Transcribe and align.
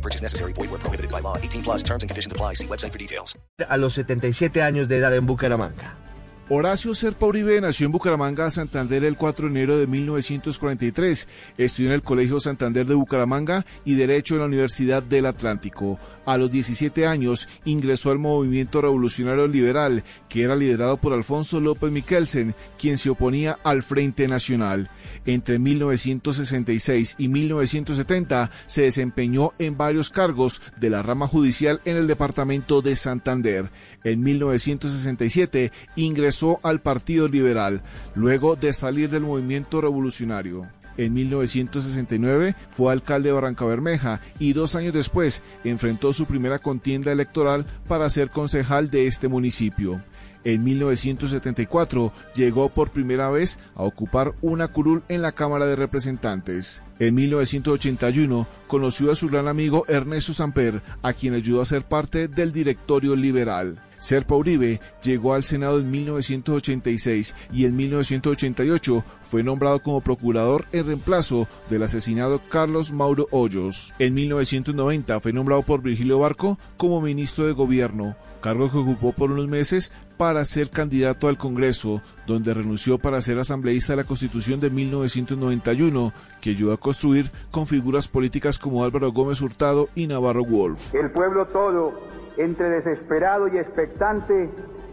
Purchase 0.00 0.22
necessary. 0.22 0.52
Void 0.54 0.70
where 0.70 0.78
prohibited 0.78 1.10
by 1.10 1.20
law. 1.20 1.36
18 1.36 1.62
plus 1.62 1.82
terms 1.82 2.02
and 2.02 2.08
conditions 2.08 2.32
apply. 2.32 2.54
See 2.54 2.66
website 2.66 2.92
for 2.92 2.98
details. 2.98 3.38
A 3.68 3.76
los 3.76 3.94
77 3.94 4.62
años 4.62 4.88
de 4.88 4.96
edad 4.96 5.14
en 5.14 5.26
Bucaramanga. 5.26 6.09
Horacio 6.52 6.96
Serpa 6.96 7.26
Uribe 7.26 7.60
nació 7.60 7.86
en 7.86 7.92
Bucaramanga, 7.92 8.50
Santander, 8.50 9.04
el 9.04 9.16
4 9.16 9.46
de 9.46 9.50
enero 9.52 9.78
de 9.78 9.86
1943. 9.86 11.28
Estudió 11.56 11.90
en 11.90 11.94
el 11.94 12.02
Colegio 12.02 12.40
Santander 12.40 12.86
de 12.86 12.96
Bucaramanga 12.96 13.64
y 13.84 13.94
Derecho 13.94 14.34
en 14.34 14.40
la 14.40 14.46
Universidad 14.46 15.00
del 15.00 15.26
Atlántico. 15.26 16.00
A 16.26 16.36
los 16.36 16.50
17 16.50 17.06
años 17.06 17.48
ingresó 17.64 18.10
al 18.10 18.18
movimiento 18.18 18.80
revolucionario 18.80 19.46
liberal, 19.46 20.02
que 20.28 20.42
era 20.42 20.56
liderado 20.56 20.96
por 20.96 21.12
Alfonso 21.12 21.60
López 21.60 21.92
Miquelsen, 21.92 22.56
quien 22.76 22.98
se 22.98 23.10
oponía 23.10 23.60
al 23.62 23.84
Frente 23.84 24.26
Nacional. 24.26 24.90
Entre 25.26 25.60
1966 25.60 27.14
y 27.18 27.28
1970 27.28 28.50
se 28.66 28.82
desempeñó 28.82 29.52
en 29.60 29.76
varios 29.76 30.10
cargos 30.10 30.60
de 30.80 30.90
la 30.90 31.02
rama 31.02 31.28
judicial 31.28 31.80
en 31.84 31.96
el 31.96 32.08
departamento 32.08 32.82
de 32.82 32.96
Santander. 32.96 33.70
En 34.02 34.20
1967 34.22 35.70
ingresó 35.94 36.39
al 36.62 36.80
Partido 36.80 37.28
Liberal, 37.28 37.82
luego 38.14 38.56
de 38.56 38.72
salir 38.72 39.10
del 39.10 39.22
movimiento 39.22 39.80
revolucionario. 39.80 40.66
En 40.96 41.14
1969 41.14 42.54
fue 42.68 42.92
alcalde 42.92 43.28
de 43.28 43.34
Barranca 43.34 43.64
Bermeja 43.64 44.20
y 44.38 44.52
dos 44.52 44.74
años 44.76 44.92
después 44.92 45.42
enfrentó 45.64 46.12
su 46.12 46.26
primera 46.26 46.58
contienda 46.58 47.12
electoral 47.12 47.64
para 47.88 48.10
ser 48.10 48.30
concejal 48.30 48.90
de 48.90 49.06
este 49.06 49.28
municipio. 49.28 50.02
En 50.42 50.64
1974 50.64 52.12
llegó 52.34 52.70
por 52.70 52.90
primera 52.90 53.30
vez 53.30 53.58
a 53.74 53.82
ocupar 53.82 54.34
una 54.40 54.68
curul 54.68 55.02
en 55.08 55.20
la 55.20 55.32
Cámara 55.32 55.66
de 55.66 55.76
Representantes. 55.76 56.82
En 56.98 57.14
1981 57.14 58.46
conoció 58.66 59.10
a 59.10 59.14
su 59.14 59.28
gran 59.28 59.48
amigo 59.48 59.84
Ernesto 59.86 60.32
Samper, 60.32 60.82
a 61.02 61.12
quien 61.12 61.34
ayudó 61.34 61.60
a 61.60 61.66
ser 61.66 61.86
parte 61.86 62.26
del 62.26 62.52
directorio 62.52 63.16
liberal. 63.16 63.82
Serpa 64.00 64.34
Uribe 64.34 64.80
llegó 65.02 65.34
al 65.34 65.44
Senado 65.44 65.78
en 65.78 65.90
1986 65.90 67.36
y 67.52 67.66
en 67.66 67.76
1988 67.76 69.04
fue 69.22 69.42
nombrado 69.42 69.80
como 69.80 70.00
procurador 70.00 70.64
en 70.72 70.86
reemplazo 70.86 71.46
del 71.68 71.84
asesinado 71.84 72.40
Carlos 72.48 72.92
Mauro 72.92 73.28
Hoyos. 73.30 73.94
En 73.98 74.14
1990 74.14 75.20
fue 75.20 75.32
nombrado 75.32 75.62
por 75.62 75.82
Virgilio 75.82 76.18
Barco 76.18 76.58
como 76.76 77.00
ministro 77.00 77.46
de 77.46 77.52
Gobierno, 77.52 78.16
cargo 78.40 78.70
que 78.70 78.78
ocupó 78.78 79.12
por 79.12 79.30
unos 79.30 79.48
meses 79.48 79.92
para 80.16 80.44
ser 80.44 80.70
candidato 80.70 81.28
al 81.28 81.38
Congreso, 81.38 82.02
donde 82.26 82.54
renunció 82.54 82.98
para 82.98 83.20
ser 83.20 83.38
asambleísta 83.38 83.92
de 83.92 83.98
la 83.98 84.04
Constitución 84.04 84.60
de 84.60 84.70
1991, 84.70 86.12
que 86.40 86.50
ayudó 86.50 86.72
a 86.72 86.80
construir 86.80 87.30
con 87.50 87.66
figuras 87.66 88.08
políticas 88.08 88.58
como 88.58 88.84
Álvaro 88.84 89.12
Gómez 89.12 89.40
Hurtado 89.40 89.88
y 89.94 90.06
Navarro 90.06 90.44
Wolf. 90.44 90.94
El 90.94 91.10
pueblo 91.10 91.46
todo 91.46 92.19
entre 92.36 92.68
desesperado 92.70 93.48
y 93.48 93.58
expectante, 93.58 94.50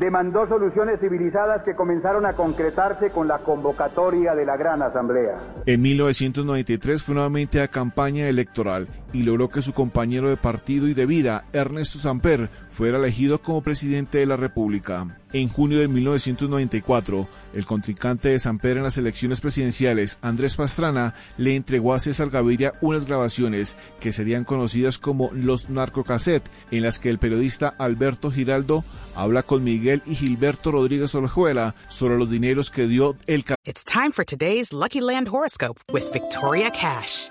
demandó 0.00 0.48
soluciones 0.48 0.98
civilizadas 0.98 1.62
que 1.62 1.74
comenzaron 1.74 2.24
a 2.24 2.32
concretarse 2.32 3.10
con 3.10 3.28
la 3.28 3.40
convocatoria 3.40 4.34
de 4.34 4.46
la 4.46 4.56
Gran 4.56 4.82
Asamblea. 4.82 5.36
En 5.66 5.82
1993 5.82 7.02
fue 7.02 7.14
nuevamente 7.14 7.60
a 7.60 7.68
campaña 7.68 8.26
electoral 8.26 8.88
y 9.12 9.22
logró 9.22 9.48
que 9.48 9.62
su 9.62 9.72
compañero 9.72 10.28
de 10.28 10.36
partido 10.36 10.88
y 10.88 10.94
de 10.94 11.06
vida, 11.06 11.44
Ernesto 11.52 11.98
Samper, 11.98 12.50
fuera 12.70 12.98
elegido 12.98 13.40
como 13.42 13.62
presidente 13.62 14.18
de 14.18 14.26
la 14.26 14.36
República. 14.36 15.16
En 15.32 15.48
junio 15.48 15.78
de 15.78 15.86
1994, 15.86 17.28
el 17.54 17.64
contrincante 17.64 18.30
de 18.30 18.38
Samper 18.38 18.78
en 18.78 18.82
las 18.82 18.98
elecciones 18.98 19.40
presidenciales, 19.40 20.18
Andrés 20.22 20.56
Pastrana, 20.56 21.14
le 21.36 21.54
entregó 21.54 21.94
a 21.94 22.00
César 22.00 22.30
Gaviria 22.30 22.74
unas 22.80 23.06
grabaciones 23.06 23.76
que 24.00 24.10
serían 24.10 24.44
conocidas 24.44 24.98
como 24.98 25.30
los 25.32 25.70
narcocassette, 25.70 26.50
en 26.72 26.82
las 26.82 26.98
que 26.98 27.10
el 27.10 27.18
periodista 27.18 27.68
Alberto 27.78 28.32
Giraldo 28.32 28.84
habla 29.14 29.44
con 29.44 29.62
Miguel 29.62 30.02
y 30.04 30.16
Gilberto 30.16 30.72
Rodríguez 30.72 31.14
Orjuela 31.14 31.76
sobre 31.88 32.18
los 32.18 32.28
dineros 32.28 32.70
que 32.70 32.88
dio 32.88 33.14
el 33.26 33.44
It's 33.64 33.84
time 33.84 34.12
for 34.12 34.24
today's 34.24 34.72
Lucky 34.72 35.00
Land 35.00 35.28
horoscope 35.28 35.80
with 35.92 36.04
Victoria 36.12 36.70
Cash. 36.70 37.30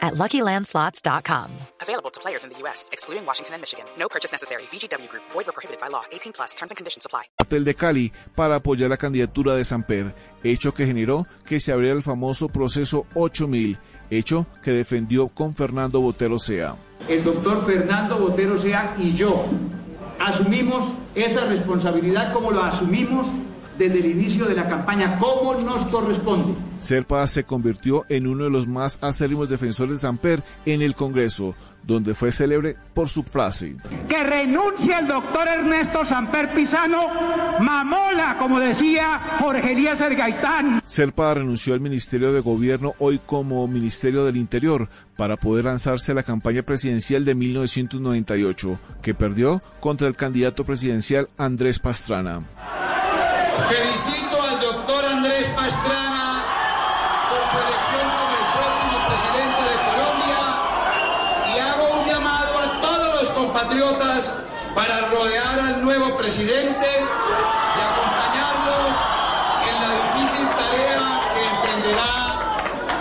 at 0.00 0.14
LuckyLandSlots.com. 0.14 1.50
Available 1.82 2.10
to 2.10 2.20
players 2.20 2.44
in 2.44 2.50
the 2.50 2.58
U.S., 2.64 2.88
excluding 2.92 3.26
Washington 3.26 3.54
and 3.54 3.62
Michigan. 3.62 3.84
No 3.98 4.08
purchase 4.08 4.32
necessary. 4.32 4.62
VGW 4.70 5.08
Group. 5.08 5.22
Void 5.32 5.46
where 5.46 5.52
prohibited 5.52 5.80
by 5.80 5.88
law. 5.88 6.04
18 6.12 6.32
plus. 6.32 6.54
Terms 6.54 6.70
and 6.72 6.76
conditions 6.76 7.04
apply. 7.06 7.24
Hotel 7.40 7.64
de 7.64 7.74
Cali 7.74 8.12
para 8.34 8.56
apoyar 8.56 8.88
la 8.90 8.96
candidatura 8.96 9.54
de 9.54 9.64
Samper, 9.64 10.14
hecho 10.44 10.72
que 10.72 10.86
generó 10.86 11.26
que 11.44 11.60
se 11.60 11.72
abriera 11.72 11.96
el 11.96 12.02
famoso 12.02 12.48
proceso 12.48 13.06
8000, 13.14 13.78
hecho 14.10 14.46
que 14.62 14.70
defendió 14.70 15.28
con 15.28 15.54
Fernando 15.54 16.00
Botero 16.00 16.38
Sea. 16.38 16.76
el 17.08 17.22
doctor 17.24 17.64
Fernando 17.64 18.18
Botero 18.18 18.58
Sea 18.58 18.94
y 18.98 19.14
yo 19.14 19.46
asumimos 20.18 20.88
esa 21.14 21.46
responsabilidad 21.46 22.32
como 22.32 22.50
lo 22.50 22.62
asumimos 22.62 23.26
desde 23.78 23.98
el 23.98 24.06
inicio 24.06 24.44
de 24.46 24.54
la 24.54 24.68
campaña, 24.68 25.18
como 25.18 25.54
nos 25.54 25.84
corresponde. 25.86 26.54
Serpa 26.78 27.26
se 27.26 27.44
convirtió 27.44 28.04
en 28.08 28.26
uno 28.26 28.44
de 28.44 28.50
los 28.50 28.66
más 28.66 28.98
acérrimos 29.02 29.48
defensores 29.48 29.94
de 29.94 30.00
Samper 30.00 30.42
en 30.66 30.82
el 30.82 30.94
Congreso, 30.94 31.54
donde 31.82 32.14
fue 32.14 32.30
célebre 32.30 32.76
por 32.94 33.08
su 33.08 33.22
frase. 33.22 33.76
Que 34.08 34.22
renuncie 34.22 34.98
el 34.98 35.08
doctor 35.08 35.48
Ernesto 35.48 36.04
Samper 36.04 36.54
Pisano, 36.54 37.00
mamola, 37.60 38.36
como 38.38 38.60
decía 38.60 39.38
Jorge 39.40 39.72
Elías 39.72 39.98
Gaitán. 39.98 40.80
Serpa 40.84 41.34
renunció 41.34 41.74
al 41.74 41.80
Ministerio 41.80 42.32
de 42.32 42.40
Gobierno, 42.40 42.94
hoy 42.98 43.18
como 43.24 43.66
Ministerio 43.66 44.24
del 44.24 44.36
Interior, 44.36 44.88
para 45.16 45.36
poder 45.36 45.64
lanzarse 45.64 46.12
a 46.12 46.16
la 46.16 46.22
campaña 46.22 46.62
presidencial 46.62 47.24
de 47.24 47.34
1998, 47.34 48.78
que 49.02 49.14
perdió 49.14 49.62
contra 49.80 50.08
el 50.08 50.16
candidato 50.16 50.64
presidencial 50.64 51.28
Andrés 51.38 51.78
Pastrana. 51.78 52.42
Felicito 53.66 54.42
al 54.42 54.60
doctor 54.60 55.04
Andrés 55.04 55.48
Pastrana 55.48 56.44
por 57.28 57.40
su 57.50 57.56
elección 57.58 58.06
como 58.16 58.32
el 58.38 58.46
próximo 58.54 58.96
presidente 59.08 59.60
de 59.68 59.76
Colombia 59.88 60.40
y 61.54 61.58
hago 61.58 62.00
un 62.00 62.06
llamado 62.06 62.58
a 62.58 62.80
todos 62.80 63.20
los 63.20 63.30
compatriotas 63.30 64.42
para 64.74 65.08
rodear 65.08 65.58
al 65.60 65.84
nuevo 65.84 66.16
presidente 66.16 66.86
y 66.86 67.80
acompañarlo 67.80 68.76
en 69.66 69.74
la 69.82 69.90
difícil 70.04 70.46
tarea 70.48 71.20
que 71.34 71.42
emprenderá 71.56 72.10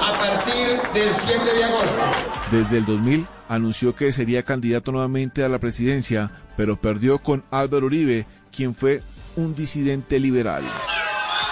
a 0.01 0.18
partir 0.19 0.81
del 0.94 1.13
7 1.13 1.53
de 1.53 1.63
agosto. 1.63 2.01
Desde 2.51 2.79
el 2.79 2.85
2000 2.85 3.28
anunció 3.47 3.95
que 3.95 4.12
sería 4.12 4.44
candidato 4.44 4.92
nuevamente 4.92 5.44
a 5.44 5.50
la 5.50 5.59
presidencia, 5.59 6.31
pero 6.57 6.81
perdió 6.81 7.19
con 7.19 7.44
Álvaro 7.51 7.86
Uribe, 7.86 8.25
quien 8.51 8.74
fue 8.74 9.04
un 9.38 9.54
disidente 9.56 10.19
liberal. 10.19 10.63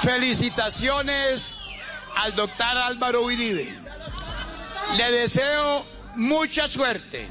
Felicitaciones 0.01 1.59
al 2.17 2.35
doctor 2.35 2.77
Álvaro 2.77 3.23
Uribe. 3.23 3.67
Le 4.97 5.11
deseo 5.11 5.85
mucha 6.15 6.67
suerte. 6.67 7.27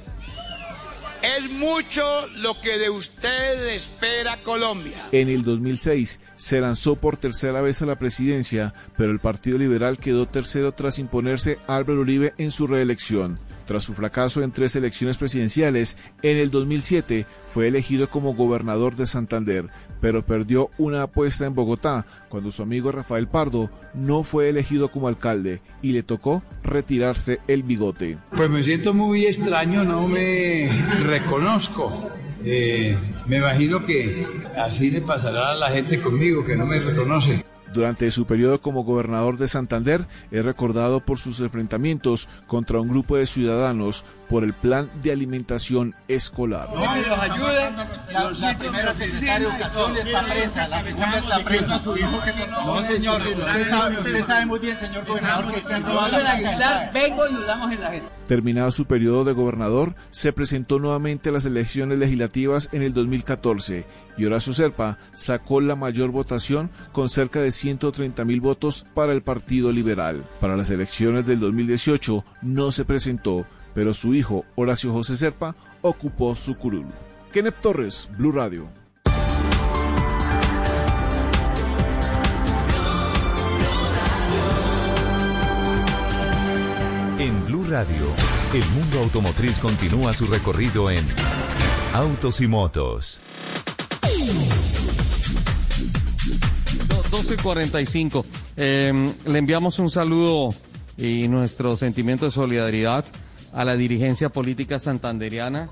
Es 1.22 1.50
mucho 1.50 2.26
lo 2.36 2.60
que 2.60 2.78
de 2.78 2.90
usted 2.90 3.66
espera 3.68 4.42
Colombia. 4.42 5.08
En 5.10 5.28
el 5.28 5.42
2006 5.42 6.20
se 6.36 6.60
lanzó 6.60 6.96
por 6.96 7.16
tercera 7.16 7.62
vez 7.62 7.82
a 7.82 7.86
la 7.86 7.98
presidencia, 7.98 8.74
pero 8.96 9.12
el 9.12 9.20
Partido 9.20 9.58
Liberal 9.58 9.98
quedó 9.98 10.26
tercero 10.26 10.72
tras 10.72 10.98
imponerse 10.98 11.58
Álvaro 11.66 12.00
Uribe 12.00 12.34
en 12.38 12.50
su 12.50 12.66
reelección. 12.66 13.38
Tras 13.64 13.82
su 13.82 13.94
fracaso 13.94 14.42
en 14.42 14.52
tres 14.52 14.76
elecciones 14.76 15.16
presidenciales, 15.16 15.96
en 16.22 16.36
el 16.36 16.50
2007 16.50 17.24
fue 17.48 17.68
elegido 17.68 18.10
como 18.10 18.34
gobernador 18.34 18.94
de 18.94 19.06
Santander, 19.06 19.70
pero 20.00 20.24
perdió 20.24 20.70
una 20.76 21.04
apuesta 21.04 21.46
en 21.46 21.54
Bogotá 21.54 22.04
cuando 22.28 22.50
su 22.50 22.62
amigo 22.62 22.92
Rafael 22.92 23.26
Pardo 23.26 23.70
no 23.94 24.22
fue 24.22 24.50
elegido 24.50 24.90
como 24.90 25.08
alcalde 25.08 25.62
y 25.80 25.92
le 25.92 26.02
tocó 26.02 26.42
retirarse 26.62 27.40
el 27.48 27.62
bigote. 27.62 28.18
Pues 28.36 28.50
me 28.50 28.62
siento 28.62 28.92
muy 28.92 29.24
extraño, 29.24 29.82
no 29.82 30.08
me 30.08 30.68
reconozco. 31.00 32.10
Eh, 32.44 32.96
me 33.26 33.36
imagino 33.36 33.84
que 33.84 34.26
así 34.56 34.90
le 34.90 35.00
pasará 35.00 35.52
a 35.52 35.54
la 35.54 35.70
gente 35.70 36.00
conmigo 36.00 36.44
que 36.44 36.56
no 36.56 36.66
me 36.66 36.78
reconoce. 36.78 37.44
Durante 37.72 38.08
su 38.12 38.24
periodo 38.24 38.60
como 38.60 38.84
gobernador 38.84 39.36
de 39.36 39.48
Santander, 39.48 40.06
es 40.30 40.44
recordado 40.44 41.00
por 41.00 41.18
sus 41.18 41.40
enfrentamientos 41.40 42.28
contra 42.46 42.80
un 42.80 42.88
grupo 42.88 43.16
de 43.16 43.26
ciudadanos 43.26 44.04
por 44.28 44.44
el 44.44 44.52
plan 44.52 44.88
de 45.02 45.10
alimentación 45.10 45.92
escolar. 46.06 46.68
No, 46.72 46.94
que 46.94 47.08
nos 47.08 47.18
ayude. 47.18 47.70
La, 48.12 48.30
la 48.30 48.58
primera 48.58 48.94
secretaria 48.94 49.38
de 49.40 49.44
Educación 49.46 49.96
está 49.96 50.22
presa, 50.24 50.68
la 50.68 50.82
segunda 50.82 51.18
está 51.18 51.38
presa. 51.40 51.80
No, 52.64 52.84
señor, 52.84 53.22
usted 53.26 53.68
sabe, 53.68 53.98
usted 53.98 54.24
sabe 54.24 54.46
muy 54.46 54.58
bien, 54.60 54.76
señor 54.76 55.04
gobernador, 55.04 55.52
que 55.52 55.60
si 55.60 55.72
no 55.72 56.08
la 56.08 56.90
vengo 56.94 57.26
y 57.28 57.32
nos 57.32 57.46
damos 57.46 57.72
en 57.72 57.80
la 57.80 57.90
gente. 57.90 58.08
Terminado 58.26 58.70
su 58.70 58.86
periodo 58.86 59.24
de 59.24 59.32
gobernador, 59.32 59.94
se 60.10 60.32
presentó 60.32 60.78
nuevamente 60.78 61.28
a 61.28 61.32
las 61.32 61.44
elecciones 61.44 61.98
legislativas 61.98 62.70
en 62.72 62.82
el 62.82 62.94
2014 62.94 63.84
y 64.16 64.24
Horacio 64.24 64.54
Serpa 64.54 64.98
sacó 65.12 65.60
la 65.60 65.76
mayor 65.76 66.10
votación 66.10 66.70
con 66.92 67.08
cerca 67.08 67.40
de 67.40 67.50
130 67.50 68.24
mil 68.24 68.40
votos 68.40 68.86
para 68.94 69.12
el 69.12 69.22
Partido 69.22 69.72
Liberal. 69.72 70.24
Para 70.40 70.56
las 70.56 70.70
elecciones 70.70 71.26
del 71.26 71.40
2018 71.40 72.24
no 72.42 72.72
se 72.72 72.84
presentó, 72.84 73.46
pero 73.74 73.92
su 73.92 74.14
hijo 74.14 74.44
Horacio 74.54 74.92
José 74.92 75.16
Serpa 75.16 75.54
ocupó 75.82 76.34
su 76.34 76.54
curul. 76.54 76.86
Kenneth 77.32 77.60
Torres, 77.60 78.08
Blue 78.16 78.32
Radio. 78.32 78.83
En 87.24 87.42
Blue 87.46 87.64
Radio, 87.70 88.04
el 88.52 88.68
mundo 88.78 88.98
automotriz 88.98 89.58
continúa 89.58 90.12
su 90.12 90.26
recorrido 90.26 90.90
en 90.90 91.02
Autos 91.94 92.42
y 92.42 92.46
Motos. 92.46 93.18
12.45. 97.10 98.26
Eh, 98.58 99.14
le 99.24 99.38
enviamos 99.38 99.78
un 99.78 99.90
saludo 99.90 100.54
y 100.98 101.26
nuestro 101.28 101.76
sentimiento 101.76 102.26
de 102.26 102.30
solidaridad 102.30 103.06
a 103.54 103.64
la 103.64 103.74
dirigencia 103.74 104.28
política 104.28 104.78
santanderiana. 104.78 105.70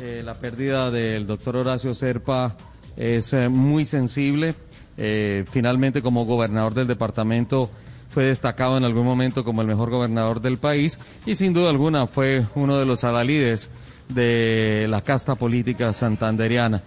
Eh, 0.00 0.22
la 0.24 0.34
pérdida 0.34 0.92
del 0.92 1.26
doctor 1.26 1.56
Horacio 1.56 1.92
Serpa 1.96 2.56
es 2.96 3.32
eh, 3.32 3.48
muy 3.48 3.84
sensible. 3.84 4.54
Eh, 4.96 5.44
finalmente, 5.50 6.02
como 6.02 6.24
gobernador 6.24 6.72
del 6.72 6.86
departamento, 6.86 7.68
fue 8.14 8.26
destacado 8.26 8.76
en 8.76 8.84
algún 8.84 9.04
momento 9.04 9.42
como 9.42 9.60
el 9.60 9.66
mejor 9.66 9.90
gobernador 9.90 10.40
del 10.40 10.58
país 10.58 11.00
y 11.26 11.34
sin 11.34 11.52
duda 11.52 11.68
alguna 11.68 12.06
fue 12.06 12.46
uno 12.54 12.78
de 12.78 12.86
los 12.86 13.02
adalides 13.02 13.70
de 14.08 14.86
la 14.88 15.00
casta 15.00 15.34
política 15.34 15.92
santanderiana. 15.92 16.80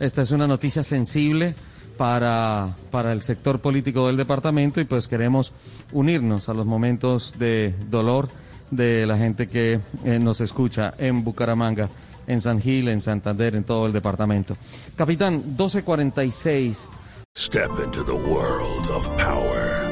Esta 0.00 0.22
es 0.22 0.32
una 0.32 0.48
noticia 0.48 0.82
sensible 0.82 1.54
para, 1.96 2.74
para 2.90 3.12
el 3.12 3.22
sector 3.22 3.60
político 3.60 4.08
del 4.08 4.16
departamento 4.16 4.80
y 4.80 4.84
pues 4.84 5.06
queremos 5.06 5.52
unirnos 5.92 6.48
a 6.48 6.54
los 6.54 6.66
momentos 6.66 7.38
de 7.38 7.76
dolor 7.88 8.28
de 8.72 9.06
la 9.06 9.16
gente 9.16 9.46
que 9.46 9.78
eh, 10.04 10.18
nos 10.18 10.40
escucha 10.40 10.94
en 10.98 11.22
Bucaramanga, 11.22 11.90
en 12.26 12.40
San 12.40 12.60
Gil, 12.60 12.88
en 12.88 13.00
Santander, 13.00 13.54
en 13.54 13.62
todo 13.62 13.86
el 13.86 13.92
departamento. 13.92 14.56
Capitán, 14.96 15.34
1246. 15.34 16.88
Step 17.34 17.70
into 17.82 18.02
the 18.02 18.12
world 18.12 18.90
of 18.90 19.08
power, 19.16 19.91